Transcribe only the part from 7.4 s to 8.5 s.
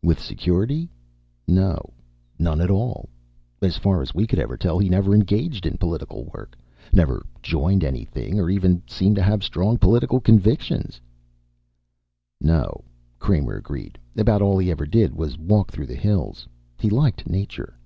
joined anything or